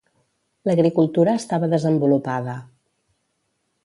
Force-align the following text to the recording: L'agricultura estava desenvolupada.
L'agricultura 0.69 1.35
estava 1.39 1.69
desenvolupada. 1.73 2.57